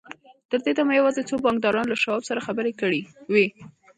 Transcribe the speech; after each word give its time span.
تر 0.49 0.59
دې 0.65 0.71
دمه 0.77 0.93
یوازې 0.99 1.21
څو 1.29 1.35
بانکدارانو 1.45 1.91
له 1.91 1.97
شواب 2.03 2.23
سره 2.29 2.45
خبرې 2.47 2.73
کړې 2.81 3.01
وې 3.31 3.47